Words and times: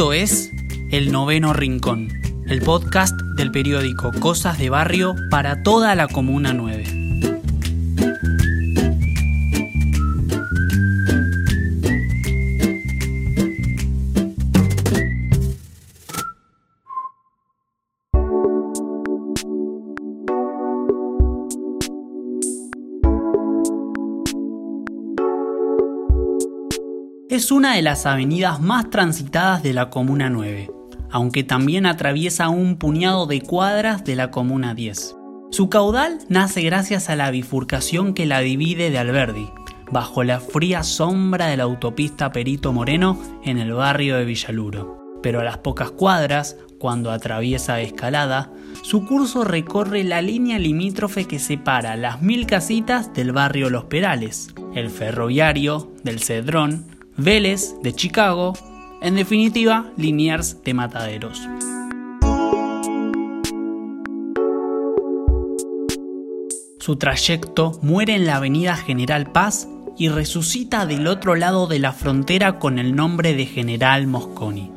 Esto 0.00 0.14
es 0.14 0.50
El 0.90 1.12
Noveno 1.12 1.52
Rincón, 1.52 2.08
el 2.46 2.62
podcast 2.62 3.14
del 3.36 3.50
periódico 3.50 4.12
Cosas 4.18 4.58
de 4.58 4.70
Barrio 4.70 5.14
para 5.30 5.62
toda 5.62 5.94
la 5.94 6.08
Comuna 6.08 6.54
9. 6.54 6.99
Es 27.50 27.54
una 27.54 27.74
de 27.74 27.82
las 27.82 28.06
avenidas 28.06 28.60
más 28.60 28.90
transitadas 28.90 29.60
de 29.64 29.72
la 29.72 29.90
Comuna 29.90 30.30
9, 30.30 30.70
aunque 31.10 31.42
también 31.42 31.84
atraviesa 31.84 32.48
un 32.48 32.76
puñado 32.76 33.26
de 33.26 33.40
cuadras 33.40 34.04
de 34.04 34.14
la 34.14 34.30
Comuna 34.30 34.72
10. 34.72 35.16
Su 35.50 35.68
caudal 35.68 36.20
nace 36.28 36.62
gracias 36.62 37.10
a 37.10 37.16
la 37.16 37.32
bifurcación 37.32 38.14
que 38.14 38.24
la 38.24 38.38
divide 38.38 38.90
de 38.90 38.98
Alberdi, 38.98 39.50
bajo 39.90 40.22
la 40.22 40.38
fría 40.38 40.84
sombra 40.84 41.48
de 41.48 41.56
la 41.56 41.64
autopista 41.64 42.30
Perito 42.30 42.72
Moreno 42.72 43.20
en 43.42 43.58
el 43.58 43.72
barrio 43.72 44.16
de 44.16 44.26
Villaluro. 44.26 45.18
Pero 45.20 45.40
a 45.40 45.44
las 45.44 45.58
pocas 45.58 45.90
cuadras, 45.90 46.56
cuando 46.78 47.10
atraviesa 47.10 47.80
Escalada, 47.80 48.52
su 48.82 49.04
curso 49.04 49.42
recorre 49.42 50.04
la 50.04 50.22
línea 50.22 50.60
limítrofe 50.60 51.24
que 51.24 51.40
separa 51.40 51.96
las 51.96 52.22
mil 52.22 52.46
casitas 52.46 53.12
del 53.12 53.32
barrio 53.32 53.70
Los 53.70 53.86
Perales, 53.86 54.54
el 54.76 54.88
ferroviario 54.88 55.90
del 56.04 56.20
Cedrón, 56.20 56.99
Vélez 57.16 57.74
de 57.82 57.92
Chicago, 57.92 58.54
en 59.02 59.16
definitiva, 59.16 59.92
Liniers 59.96 60.62
de 60.62 60.74
Mataderos. 60.74 61.40
Su 66.78 66.96
trayecto 66.96 67.78
muere 67.82 68.14
en 68.14 68.26
la 68.26 68.36
avenida 68.36 68.74
General 68.74 69.30
Paz 69.30 69.68
y 69.98 70.08
resucita 70.08 70.86
del 70.86 71.06
otro 71.06 71.34
lado 71.34 71.66
de 71.66 71.78
la 71.78 71.92
frontera 71.92 72.58
con 72.58 72.78
el 72.78 72.96
nombre 72.96 73.34
de 73.34 73.44
General 73.44 74.06
Mosconi. 74.06 74.72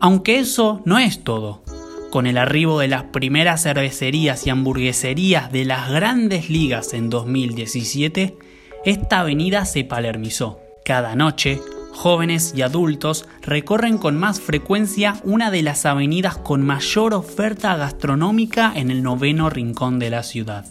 Aunque 0.00 0.38
eso 0.38 0.82
no 0.84 0.98
es 0.98 1.24
todo. 1.24 1.62
Con 2.10 2.26
el 2.26 2.36
arribo 2.36 2.78
de 2.78 2.88
las 2.88 3.04
primeras 3.04 3.62
cervecerías 3.62 4.46
y 4.46 4.50
hamburgueserías 4.50 5.50
de 5.50 5.64
las 5.64 5.90
grandes 5.90 6.50
ligas 6.50 6.92
en 6.92 7.08
2017, 7.08 8.36
esta 8.84 9.20
avenida 9.20 9.64
se 9.64 9.84
palermizó. 9.84 10.60
Cada 10.84 11.16
noche, 11.16 11.60
jóvenes 11.96 12.52
y 12.54 12.62
adultos 12.62 13.26
recorren 13.42 13.98
con 13.98 14.16
más 14.16 14.40
frecuencia 14.40 15.20
una 15.24 15.50
de 15.50 15.62
las 15.62 15.86
avenidas 15.86 16.36
con 16.36 16.64
mayor 16.64 17.14
oferta 17.14 17.74
gastronómica 17.76 18.72
en 18.76 18.90
el 18.90 19.02
noveno 19.02 19.50
rincón 19.50 19.98
de 19.98 20.10
la 20.10 20.22
ciudad. 20.22 20.66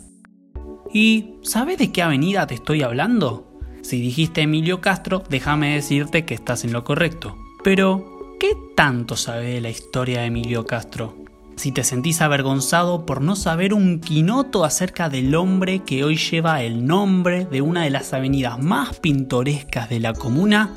¿Y 0.94 1.36
sabes 1.42 1.78
de 1.78 1.92
qué 1.92 2.04
avenida 2.04 2.48
te 2.48 2.54
estoy 2.54 2.84
hablando? 2.84 3.60
Si 3.82 4.00
dijiste 4.00 4.42
Emilio 4.42 4.82
Castro, 4.82 5.24
déjame 5.30 5.76
decirte 5.76 6.26
que 6.26 6.36
estás 6.36 6.64
en 6.64 6.74
lo 6.74 6.84
correcto. 6.84 7.36
Pero, 7.64 8.38
¿qué 8.40 8.54
tanto 8.76 9.18
sabe 9.18 9.56
de 9.56 9.62
la 9.62 9.70
historia 9.70 10.22
de 10.22 10.28
Emilio 10.28 10.66
Castro? 10.66 11.18
Si 11.56 11.72
te 11.72 11.84
sentís 11.84 12.22
avergonzado 12.22 13.06
por 13.06 13.22
no 13.22 13.36
saber 13.36 13.74
un 13.74 14.00
quinoto 14.00 14.64
acerca 14.64 15.10
del 15.10 15.36
hombre 15.36 15.80
que 15.80 16.04
hoy 16.04 16.18
lleva 16.18 16.62
el 16.62 16.86
nombre 16.86 17.46
de 17.46 17.62
una 17.62 17.84
de 17.84 17.90
las 17.90 18.14
avenidas 18.14 18.62
más 18.62 19.00
pintorescas 19.00 19.90
de 19.90 20.00
la 20.00 20.14
comuna, 20.14 20.74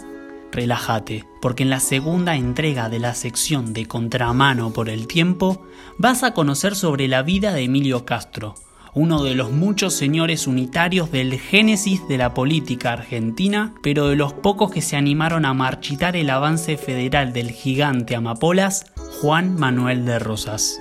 relájate, 0.53 1.25
porque 1.41 1.63
en 1.63 1.71
la 1.71 1.81
segunda 1.81 2.37
entrega 2.37 2.89
de 2.89 2.99
la 2.99 3.15
sección 3.15 3.73
de 3.73 3.87
Contramano 3.87 4.73
por 4.73 4.89
el 4.89 5.07
Tiempo 5.07 5.63
vas 5.99 6.23
a 6.23 6.35
conocer 6.35 6.75
sobre 6.75 7.09
la 7.09 7.23
vida 7.23 7.53
de 7.53 7.63
Emilio 7.63 8.05
Castro, 8.05 8.55
uno 8.95 9.23
de 9.23 9.35
los 9.35 9.53
muchos 9.53 9.95
señores 9.95 10.47
unitarios 10.47 11.13
del 11.13 11.39
génesis 11.39 12.07
de 12.09 12.19
la 12.19 12.35
política 12.35 12.93
argentina, 12.93 13.75
pero 13.83 14.09
de 14.09 14.17
los 14.17 14.33
pocos 14.33 14.71
que 14.71 14.83
se 14.83 14.97
animaron 14.97 15.45
a 15.45 15.55
marchitar 15.55 16.17
el 16.17 16.31
avance 16.31 16.77
federal 16.77 17.33
del 17.33 17.51
gigante 17.51 18.17
Amapolas, 18.17 18.87
Juan 19.21 19.55
Manuel 19.57 20.05
de 20.05 20.19
Rosas. 20.19 20.79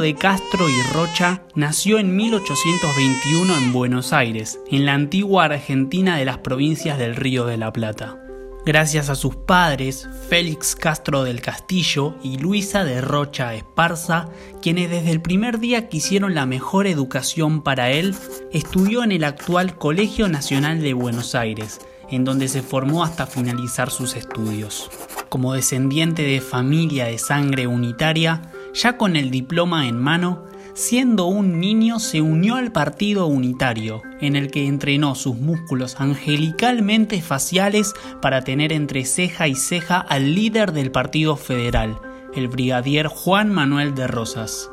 De 0.00 0.14
Castro 0.14 0.68
y 0.68 0.82
Rocha 0.94 1.42
nació 1.54 1.98
en 1.98 2.16
1821 2.16 3.56
en 3.56 3.72
Buenos 3.72 4.14
Aires, 4.14 4.58
en 4.70 4.86
la 4.86 4.94
antigua 4.94 5.44
Argentina 5.44 6.16
de 6.16 6.24
las 6.24 6.38
provincias 6.38 6.98
del 6.98 7.16
Río 7.16 7.44
de 7.44 7.58
la 7.58 7.70
Plata. 7.70 8.16
Gracias 8.64 9.10
a 9.10 9.14
sus 9.14 9.36
padres, 9.36 10.08
Félix 10.28 10.74
Castro 10.74 11.24
del 11.24 11.42
Castillo 11.42 12.14
y 12.22 12.38
Luisa 12.38 12.84
de 12.84 13.02
Rocha 13.02 13.54
Esparza, 13.54 14.28
quienes 14.62 14.88
desde 14.88 15.10
el 15.10 15.20
primer 15.20 15.58
día 15.60 15.88
quisieron 15.88 16.34
la 16.34 16.46
mejor 16.46 16.86
educación 16.86 17.62
para 17.62 17.90
él, 17.90 18.14
estudió 18.52 19.02
en 19.02 19.12
el 19.12 19.24
actual 19.24 19.76
Colegio 19.76 20.28
Nacional 20.28 20.80
de 20.80 20.94
Buenos 20.94 21.34
Aires, 21.34 21.80
en 22.10 22.24
donde 22.24 22.48
se 22.48 22.62
formó 22.62 23.04
hasta 23.04 23.26
finalizar 23.26 23.90
sus 23.90 24.16
estudios. 24.16 24.90
Como 25.28 25.52
descendiente 25.52 26.22
de 26.22 26.40
familia 26.40 27.04
de 27.04 27.18
sangre 27.18 27.66
unitaria, 27.66 28.42
ya 28.74 28.96
con 28.96 29.16
el 29.16 29.30
diploma 29.30 29.88
en 29.88 29.98
mano, 29.98 30.44
siendo 30.74 31.26
un 31.26 31.60
niño 31.60 31.98
se 31.98 32.20
unió 32.20 32.56
al 32.56 32.72
Partido 32.72 33.26
Unitario, 33.26 34.02
en 34.20 34.36
el 34.36 34.50
que 34.50 34.66
entrenó 34.66 35.14
sus 35.14 35.36
músculos 35.36 36.00
angelicalmente 36.00 37.20
faciales 37.20 37.94
para 38.22 38.42
tener 38.42 38.72
entre 38.72 39.04
ceja 39.04 39.48
y 39.48 39.54
ceja 39.54 39.98
al 39.98 40.34
líder 40.34 40.72
del 40.72 40.90
Partido 40.90 41.36
Federal, 41.36 41.98
el 42.34 42.48
brigadier 42.48 43.08
Juan 43.08 43.50
Manuel 43.50 43.94
de 43.94 44.06
Rosas. 44.06 44.70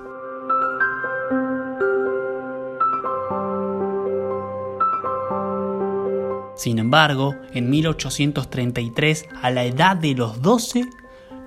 Sin 6.55 6.79
embargo, 6.79 7.35
en 7.53 7.69
1833, 7.69 9.27
a 9.43 9.51
la 9.51 9.63
edad 9.65 9.95
de 9.95 10.15
los 10.15 10.41
12, 10.41 10.89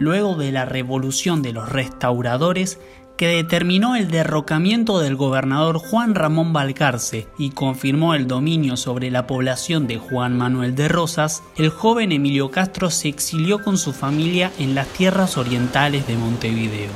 luego 0.00 0.34
de 0.34 0.50
la 0.50 0.64
revolución 0.64 1.42
de 1.42 1.52
los 1.52 1.68
restauradores 1.68 2.80
que 3.20 3.28
determinó 3.28 3.96
el 3.96 4.10
derrocamiento 4.10 4.98
del 4.98 5.14
gobernador 5.14 5.76
Juan 5.76 6.14
Ramón 6.14 6.54
Balcarce 6.54 7.28
y 7.36 7.50
confirmó 7.50 8.14
el 8.14 8.26
dominio 8.26 8.78
sobre 8.78 9.10
la 9.10 9.26
población 9.26 9.86
de 9.86 9.98
Juan 9.98 10.38
Manuel 10.38 10.74
de 10.74 10.88
Rosas, 10.88 11.42
el 11.58 11.68
joven 11.68 12.12
Emilio 12.12 12.50
Castro 12.50 12.88
se 12.88 13.08
exilió 13.08 13.62
con 13.62 13.76
su 13.76 13.92
familia 13.92 14.50
en 14.58 14.74
las 14.74 14.88
tierras 14.88 15.36
orientales 15.36 16.06
de 16.06 16.16
Montevideo. 16.16 16.90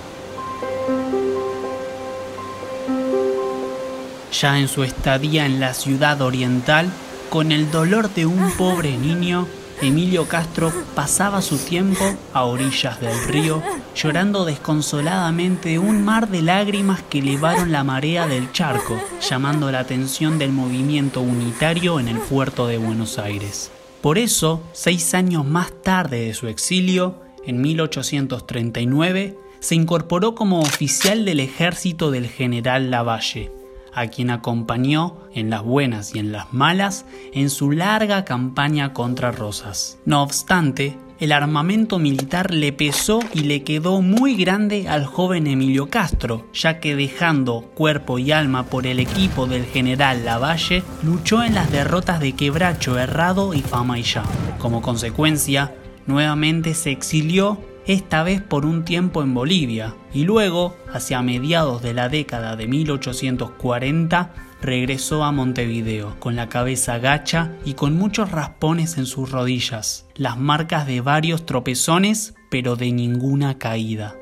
Ya 4.32 4.58
en 4.58 4.68
su 4.68 4.82
estadía 4.82 5.44
en 5.44 5.60
la 5.60 5.74
ciudad 5.74 6.22
oriental, 6.22 6.88
con 7.28 7.52
el 7.52 7.70
dolor 7.70 8.08
de 8.14 8.24
un 8.24 8.50
pobre 8.56 8.96
niño, 8.96 9.46
Emilio 9.82 10.26
Castro 10.26 10.72
pasaba 10.94 11.42
su 11.42 11.58
tiempo 11.58 12.04
a 12.32 12.44
orillas 12.44 13.00
del 13.00 13.24
río, 13.24 13.62
llorando 13.94 14.44
desconsoladamente 14.44 15.78
un 15.78 16.04
mar 16.04 16.28
de 16.28 16.42
lágrimas 16.42 17.02
que 17.02 17.18
elevaron 17.18 17.72
la 17.72 17.84
marea 17.84 18.26
del 18.26 18.52
charco, 18.52 18.98
llamando 19.20 19.70
la 19.70 19.80
atención 19.80 20.38
del 20.38 20.52
movimiento 20.52 21.20
unitario 21.20 22.00
en 22.00 22.08
el 22.08 22.18
puerto 22.18 22.66
de 22.66 22.78
Buenos 22.78 23.18
Aires. 23.18 23.70
Por 24.00 24.18
eso, 24.18 24.62
seis 24.72 25.14
años 25.14 25.44
más 25.44 25.72
tarde 25.82 26.26
de 26.26 26.34
su 26.34 26.46
exilio, 26.46 27.20
en 27.44 27.60
1839, 27.60 29.38
se 29.60 29.74
incorporó 29.74 30.34
como 30.34 30.60
oficial 30.60 31.24
del 31.24 31.40
ejército 31.40 32.10
del 32.10 32.28
general 32.28 32.90
Lavalle, 32.90 33.50
a 33.94 34.08
quien 34.08 34.30
acompañó 34.30 35.16
en 35.34 35.50
las 35.50 35.62
buenas 35.62 36.14
y 36.14 36.18
en 36.18 36.32
las 36.32 36.52
malas 36.52 37.06
en 37.32 37.50
su 37.50 37.70
larga 37.72 38.24
campaña 38.24 38.92
contra 38.92 39.32
Rosas. 39.32 39.98
No 40.04 40.22
obstante, 40.22 40.98
el 41.20 41.30
armamento 41.30 41.98
militar 41.98 42.52
le 42.52 42.72
pesó 42.72 43.20
y 43.32 43.40
le 43.40 43.62
quedó 43.62 44.02
muy 44.02 44.34
grande 44.34 44.88
al 44.88 45.06
joven 45.06 45.46
Emilio 45.46 45.88
Castro, 45.88 46.46
ya 46.52 46.80
que 46.80 46.96
dejando 46.96 47.62
cuerpo 47.74 48.18
y 48.18 48.32
alma 48.32 48.64
por 48.64 48.86
el 48.86 48.98
equipo 48.98 49.46
del 49.46 49.64
general 49.64 50.24
Lavalle, 50.24 50.82
luchó 51.04 51.44
en 51.44 51.54
las 51.54 51.70
derrotas 51.70 52.18
de 52.18 52.32
Quebracho 52.32 52.98
Herrado 52.98 53.54
y 53.54 53.62
Famaillá. 53.62 54.24
Como 54.58 54.82
consecuencia, 54.82 55.74
nuevamente 56.06 56.74
se 56.74 56.90
exilió 56.90 57.58
esta 57.86 58.22
vez 58.22 58.40
por 58.40 58.64
un 58.66 58.84
tiempo 58.84 59.22
en 59.22 59.34
Bolivia, 59.34 59.94
y 60.12 60.24
luego, 60.24 60.76
hacia 60.92 61.22
mediados 61.22 61.82
de 61.82 61.94
la 61.94 62.08
década 62.08 62.56
de 62.56 62.66
1840, 62.66 64.32
regresó 64.62 65.24
a 65.24 65.32
Montevideo 65.32 66.18
con 66.18 66.36
la 66.36 66.48
cabeza 66.48 66.98
gacha 66.98 67.52
y 67.64 67.74
con 67.74 67.96
muchos 67.96 68.30
raspones 68.30 68.96
en 68.96 69.06
sus 69.06 69.30
rodillas, 69.30 70.06
las 70.14 70.38
marcas 70.38 70.86
de 70.86 71.02
varios 71.02 71.44
tropezones, 71.44 72.34
pero 72.50 72.76
de 72.76 72.92
ninguna 72.92 73.58
caída. 73.58 74.16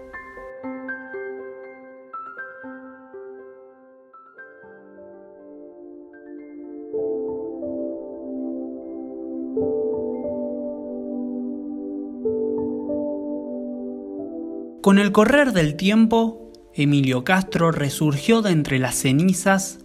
Con 14.83 14.99
el 14.99 15.13
correr 15.13 15.53
del 15.53 15.77
tiempo, 15.77 16.51
Emilio 16.75 17.23
Castro 17.23 17.71
resurgió 17.71 18.43
de 18.43 18.51
entre 18.51 18.81
las 18.81 18.97
cenizas, 18.97 19.79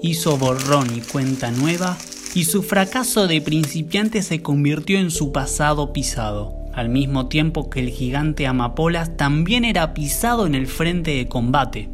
hizo 0.00 0.38
borrón 0.38 0.96
y 0.96 1.00
cuenta 1.00 1.50
nueva, 1.50 1.98
y 2.36 2.44
su 2.44 2.62
fracaso 2.62 3.26
de 3.26 3.40
principiante 3.40 4.22
se 4.22 4.42
convirtió 4.42 5.00
en 5.00 5.10
su 5.10 5.32
pasado 5.32 5.92
pisado, 5.92 6.54
al 6.72 6.88
mismo 6.88 7.26
tiempo 7.26 7.68
que 7.68 7.80
el 7.80 7.88
gigante 7.90 8.46
Amapolas 8.46 9.16
también 9.16 9.64
era 9.64 9.92
pisado 9.92 10.46
en 10.46 10.54
el 10.54 10.68
frente 10.68 11.16
de 11.16 11.26
combate. 11.26 11.90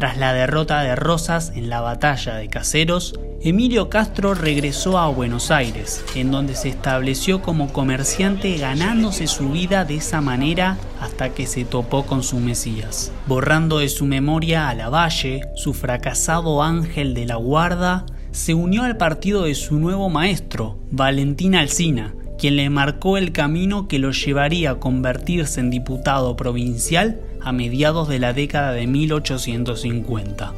Tras 0.00 0.16
la 0.16 0.32
derrota 0.32 0.80
de 0.80 0.96
Rosas 0.96 1.52
en 1.54 1.68
la 1.68 1.82
batalla 1.82 2.36
de 2.36 2.48
Caseros, 2.48 3.20
Emilio 3.42 3.90
Castro 3.90 4.32
regresó 4.32 4.96
a 4.96 5.08
Buenos 5.08 5.50
Aires, 5.50 6.02
en 6.14 6.30
donde 6.30 6.54
se 6.54 6.70
estableció 6.70 7.42
como 7.42 7.70
comerciante 7.70 8.56
ganándose 8.56 9.26
su 9.26 9.50
vida 9.50 9.84
de 9.84 9.96
esa 9.96 10.22
manera 10.22 10.78
hasta 11.02 11.34
que 11.34 11.46
se 11.46 11.66
topó 11.66 12.06
con 12.06 12.22
su 12.22 12.40
Mesías, 12.40 13.12
borrando 13.26 13.80
de 13.80 13.90
su 13.90 14.06
memoria 14.06 14.70
a 14.70 14.74
Lavalle, 14.74 15.42
su 15.54 15.74
fracasado 15.74 16.62
ángel 16.62 17.12
de 17.12 17.26
la 17.26 17.36
guarda, 17.36 18.06
se 18.30 18.54
unió 18.54 18.84
al 18.84 18.96
partido 18.96 19.42
de 19.42 19.54
su 19.54 19.78
nuevo 19.78 20.08
maestro, 20.08 20.78
Valentín 20.90 21.54
Alsina, 21.54 22.14
quien 22.38 22.56
le 22.56 22.70
marcó 22.70 23.18
el 23.18 23.32
camino 23.32 23.86
que 23.86 23.98
lo 23.98 24.12
llevaría 24.12 24.70
a 24.70 24.76
convertirse 24.76 25.60
en 25.60 25.68
diputado 25.68 26.36
provincial 26.36 27.20
a 27.42 27.52
mediados 27.52 28.08
de 28.08 28.18
la 28.18 28.32
década 28.32 28.72
de 28.72 28.86
1850. 28.86 30.52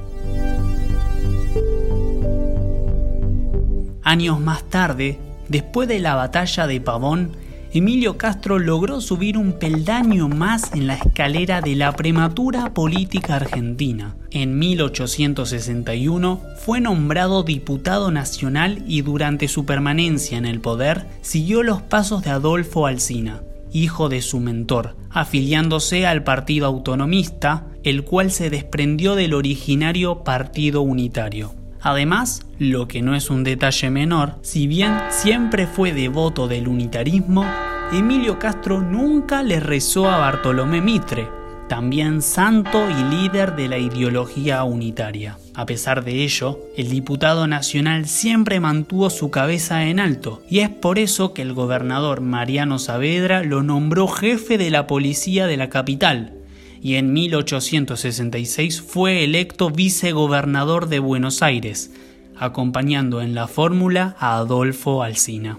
Años 4.03 4.41
más 4.41 4.65
tarde, 4.65 5.19
después 5.49 5.89
de 5.89 6.01
la 6.01 6.15
batalla 6.15 6.67
de 6.67 6.81
Pavón, 6.81 7.33
Emilio 7.75 8.19
Castro 8.19 8.59
logró 8.59 9.01
subir 9.01 9.39
un 9.39 9.55
peldaño 9.55 10.29
más 10.29 10.75
en 10.75 10.87
la 10.87 10.95
escalera 10.95 11.63
de 11.63 11.75
la 11.75 11.93
prematura 11.93 12.75
política 12.75 13.37
argentina. 13.37 14.15
En 14.31 14.59
1861 14.59 16.43
fue 16.59 16.83
nombrado 16.83 17.45
diputado 17.45 18.11
nacional 18.11 18.85
y 18.87 19.01
durante 19.01 19.49
su 19.49 19.65
permanencia 19.65 20.37
en 20.37 20.45
el 20.45 20.61
poder 20.61 21.07
siguió 21.23 21.63
los 21.63 21.81
pasos 21.81 22.23
de 22.23 22.31
Adolfo 22.31 22.87
Alsina, 22.87 23.41
hijo 23.73 24.09
de 24.09 24.23
su 24.23 24.41
mentor, 24.41 24.97
afiliándose 25.11 26.07
al 26.07 26.25
Partido 26.25 26.67
Autonomista, 26.67 27.67
el 27.83 28.05
cual 28.05 28.31
se 28.31 28.51
desprendió 28.51 29.15
del 29.15 29.35
originario 29.35 30.23
Partido 30.25 30.83
Unitario. 30.83 31.55
Además, 31.81 32.47
lo 32.59 32.87
que 32.87 33.03
no 33.03 33.17
es 33.17 33.29
un 33.29 33.43
detalle 33.43 33.91
menor, 33.91 34.39
si 34.43 34.67
bien 34.67 34.95
siempre 35.11 35.67
fue 35.67 35.93
devoto 35.93 36.47
del 36.47 36.69
unitarismo, 36.69 37.45
Emilio 37.93 38.39
Castro 38.39 38.81
nunca 38.81 39.43
le 39.43 39.59
rezó 39.59 40.09
a 40.09 40.19
Bartolomé 40.19 40.81
Mitre, 40.81 41.42
también 41.69 42.23
santo 42.23 42.89
y 42.91 43.15
líder 43.15 43.57
de 43.57 43.69
la 43.69 43.79
ideología 43.79 44.65
unitaria. 44.65 45.39
A 45.55 45.67
pesar 45.67 46.05
de 46.05 46.23
ello, 46.23 46.61
el 46.77 46.91
diputado 46.91 47.47
nacional 47.47 48.07
siempre 48.07 48.61
mantuvo 48.61 49.11
su 49.11 49.31
cabeza 49.31 49.87
en 49.87 50.01
alto, 50.01 50.43
y 50.49 50.61
es 50.61 50.71
por 50.71 50.99
eso 50.99 51.35
que 51.35 51.43
el 51.43 51.53
gobernador 51.53 52.21
Mariano 52.21 52.79
Saavedra 52.79 53.43
lo 53.43 53.63
nombró 53.63 54.09
jefe 54.09 54.59
de 54.59 54.71
la 54.71 54.87
policía 54.87 55.47
de 55.47 55.57
la 55.57 55.69
capital, 55.69 56.35
y 56.83 56.97
en 56.97 57.13
1866 57.13 58.83
fue 58.83 59.25
electo 59.25 59.71
vicegobernador 59.71 60.89
de 60.89 60.99
Buenos 60.99 61.43
Aires, 61.43 61.93
acompañando 62.37 63.21
en 63.23 63.35
la 63.35 63.47
fórmula 63.47 64.17
a 64.19 64.37
Adolfo 64.37 65.03
Alsina. 65.03 65.59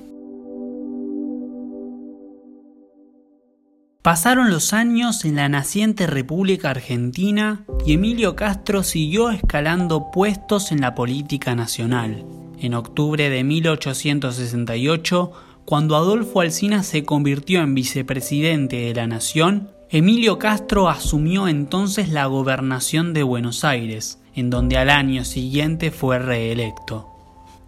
Pasaron 4.04 4.52
los 4.52 4.74
años 4.74 5.24
en 5.24 5.38
la 5.38 5.48
naciente 5.48 6.08
República 6.08 6.72
Argentina 6.72 7.64
y 7.86 7.94
Emilio 7.94 8.36
Castro 8.36 8.84
siguió 8.84 9.30
escalando 9.30 10.12
puestos 10.12 10.74
en 10.74 10.82
la 10.82 10.94
política 10.94 11.56
nacional. 11.56 12.26
En 12.60 12.74
octubre 12.74 13.30
de 13.30 13.46
1868, 13.46 15.32
cuando 15.64 15.96
Adolfo 15.96 16.42
Alsina 16.42 16.84
se 16.84 17.06
convirtió 17.06 17.62
en 17.62 17.76
vicepresidente 17.76 18.76
de 18.76 18.94
la 18.94 19.08
Nación, 19.08 19.70
Emilio 19.90 20.38
Castro 20.38 20.90
asumió 20.90 21.48
entonces 21.48 22.10
la 22.10 22.26
gobernación 22.26 23.14
de 23.14 23.24
Buenos 23.24 23.64
Aires, 23.64 24.20
en 24.36 24.50
donde 24.50 24.78
al 24.78 24.90
año 24.90 25.24
siguiente 25.24 25.92
fue 25.92 26.20
reelecto. 26.20 27.08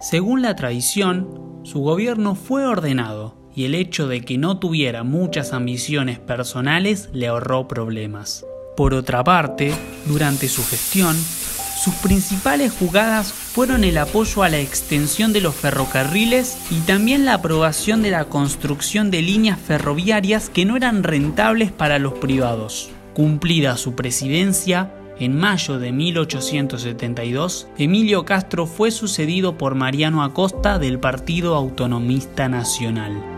Según 0.02 0.42
la 0.42 0.58
tradición, 0.58 1.62
su 1.64 1.80
gobierno 1.80 2.36
fue 2.36 2.66
ordenado 2.66 3.45
y 3.56 3.66
el 3.66 3.76
hecho 3.76 4.08
de 4.08 4.22
que 4.22 4.38
no 4.38 4.60
tuviera 4.60 5.04
muchas 5.04 5.54
ambiciones 5.54 6.20
personales 6.20 7.10
le 7.14 7.28
ahorró 7.28 7.68
problemas. 7.68 8.46
Por 8.76 8.94
otra 8.94 9.24
parte, 9.24 9.74
durante 10.06 10.50
su 10.50 10.66
gestión, 10.66 11.16
sus 11.16 11.94
principales 11.96 12.74
jugadas 12.74 13.32
fueron 13.32 13.84
el 13.84 13.98
apoyo 13.98 14.44
a 14.44 14.50
la 14.50 14.60
extensión 14.60 15.34
de 15.34 15.42
los 15.42 15.56
ferrocarriles 15.56 16.58
y 16.72 16.80
también 16.82 17.26
la 17.26 17.36
aprobación 17.36 18.02
de 18.02 18.12
la 18.12 18.26
construcción 18.26 19.12
de 19.12 19.22
líneas 19.22 19.60
ferroviarias 19.60 20.50
que 20.50 20.66
no 20.66 20.76
eran 20.76 21.04
rentables 21.04 21.72
para 21.72 22.00
los 22.00 22.14
privados. 22.14 22.90
Cumplida 23.14 23.78
su 23.78 23.96
presidencia, 23.96 24.92
en 25.20 25.38
mayo 25.38 25.80
de 25.80 25.94
1872, 25.94 27.68
Emilio 27.78 28.26
Castro 28.26 28.66
fue 28.66 28.92
sucedido 28.92 29.58
por 29.58 29.76
Mariano 29.76 30.24
Acosta 30.24 30.80
del 30.80 31.00
Partido 31.00 31.56
Autonomista 31.56 32.50
Nacional. 32.50 33.35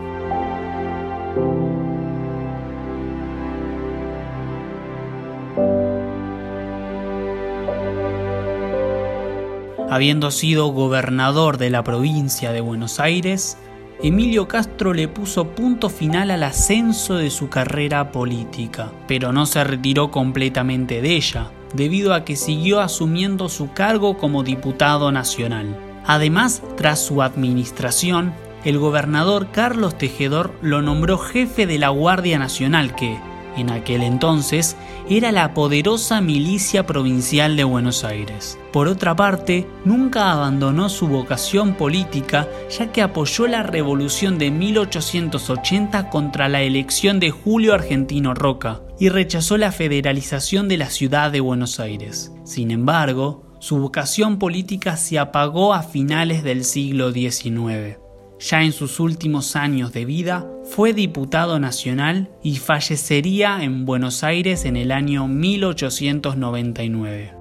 Habiendo 9.89 10.31
sido 10.31 10.67
gobernador 10.67 11.57
de 11.57 11.69
la 11.69 11.81
provincia 11.81 12.51
de 12.51 12.59
Buenos 12.59 12.99
Aires, 12.99 13.57
Emilio 14.03 14.47
Castro 14.47 14.93
le 14.93 15.07
puso 15.07 15.47
punto 15.55 15.89
final 15.89 16.29
al 16.29 16.43
ascenso 16.43 17.15
de 17.15 17.29
su 17.29 17.47
carrera 17.47 18.11
política, 18.11 18.91
pero 19.07 19.31
no 19.31 19.45
se 19.45 19.63
retiró 19.63 20.11
completamente 20.11 21.01
de 21.01 21.15
ella, 21.15 21.51
debido 21.73 22.13
a 22.13 22.25
que 22.25 22.35
siguió 22.35 22.81
asumiendo 22.81 23.47
su 23.47 23.71
cargo 23.71 24.17
como 24.17 24.43
diputado 24.43 25.13
nacional. 25.13 25.79
Además, 26.05 26.61
tras 26.75 26.99
su 26.99 27.21
administración, 27.21 28.33
el 28.65 28.79
gobernador 28.79 29.51
Carlos 29.51 29.97
Tejedor 29.97 30.53
lo 30.61 30.81
nombró 30.81 31.17
jefe 31.17 31.65
de 31.65 31.79
la 31.79 31.89
Guardia 31.89 32.37
Nacional 32.37 32.93
que, 32.93 33.17
en 33.55 33.71
aquel 33.71 34.03
entonces, 34.03 34.75
era 35.09 35.31
la 35.31 35.53
poderosa 35.53 36.19
milicia 36.19 36.85
provincial 36.85 37.55
de 37.55 37.63
Buenos 37.63 38.03
Aires. 38.03 38.59
Por 38.73 38.87
otra 38.87 39.15
parte, 39.15 39.65
nunca 39.85 40.31
abandonó 40.31 40.89
su 40.89 41.07
vocación 41.07 41.75
política 41.75 42.47
ya 42.69 42.91
que 42.91 43.01
apoyó 43.01 43.47
la 43.47 43.63
revolución 43.63 44.37
de 44.37 44.51
1880 44.51 46.09
contra 46.09 46.49
la 46.49 46.61
elección 46.61 47.19
de 47.19 47.31
Julio 47.31 47.73
Argentino 47.73 48.33
Roca 48.33 48.81
y 48.99 49.09
rechazó 49.09 49.57
la 49.57 49.71
federalización 49.71 50.67
de 50.67 50.77
la 50.77 50.89
ciudad 50.89 51.31
de 51.31 51.39
Buenos 51.39 51.79
Aires. 51.79 52.33
Sin 52.43 52.71
embargo, 52.71 53.43
su 53.59 53.77
vocación 53.77 54.37
política 54.37 54.97
se 54.97 55.19
apagó 55.19 55.73
a 55.73 55.83
finales 55.83 56.43
del 56.43 56.63
siglo 56.63 57.11
XIX. 57.11 58.06
Ya 58.39 58.61
en 58.61 58.71
sus 58.71 58.99
últimos 58.99 59.55
años 59.55 59.93
de 59.93 60.05
vida 60.05 60.47
fue 60.63 60.93
diputado 60.93 61.59
nacional 61.59 62.29
y 62.43 62.57
fallecería 62.57 63.63
en 63.63 63.85
Buenos 63.85 64.23
Aires 64.23 64.65
en 64.65 64.77
el 64.77 64.91
año 64.91 65.27
1899. 65.27 67.33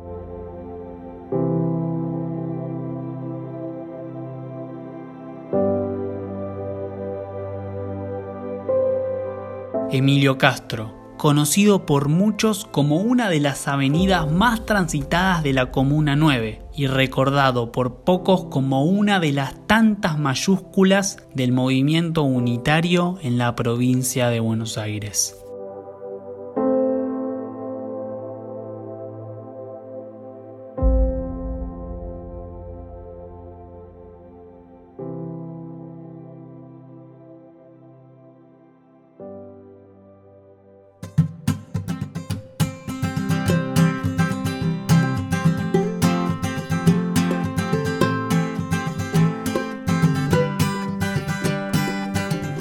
Emilio 9.91 10.39
Castro 10.39 10.95
conocido 11.19 11.85
por 11.87 12.09
muchos 12.09 12.67
como 12.67 12.97
una 12.97 13.29
de 13.29 13.41
las 13.41 13.69
avenidas 13.69 14.31
más 14.31 14.65
transitadas 14.67 15.43
de 15.43 15.53
la 15.53 15.71
Comuna 15.71 16.17
9 16.17 16.66
y 16.77 16.87
recordado 16.87 17.73
por 17.73 18.05
pocos 18.05 18.45
como 18.45 18.85
una 18.85 19.19
de 19.19 19.33
las 19.33 19.67
tantas 19.67 20.19
mayúsculas 20.19 21.19
del 21.35 21.53
movimiento 21.53 22.23
unitario 22.23 23.19
en 23.23 23.39
la 23.39 23.57
provincia 23.57 24.29
de 24.29 24.41
Buenos 24.41 24.77
Aires. 24.77 25.46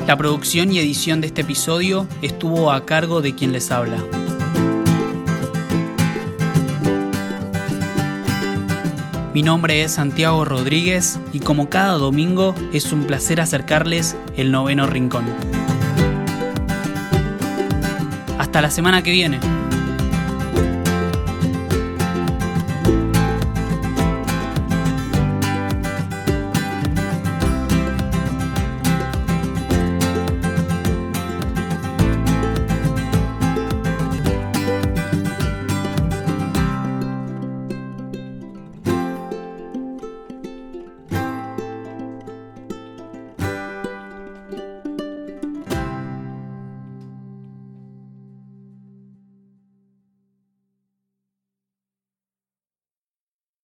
La 0.07 0.15
producción 0.17 0.71
y 0.71 0.77
edición 0.77 1.19
de 1.19 1.27
este 1.27 1.41
episodio 1.41 2.07
estuvo 2.21 2.71
a 2.71 2.85
cargo 2.85 3.23
de 3.23 3.33
quien 3.33 3.51
les 3.51 3.71
habla. 3.71 3.97
Mi 9.33 9.41
nombre 9.41 9.81
es 9.81 9.93
Santiago 9.93 10.45
Rodríguez 10.45 11.19
y 11.33 11.39
como 11.39 11.71
cada 11.71 11.93
domingo 11.93 12.53
es 12.71 12.93
un 12.93 13.05
placer 13.05 13.41
acercarles 13.41 14.15
el 14.37 14.51
noveno 14.51 14.85
rincón. 14.85 15.25
Hasta 18.37 18.61
la 18.61 18.69
semana 18.69 19.01
que 19.01 19.11
viene. 19.11 19.39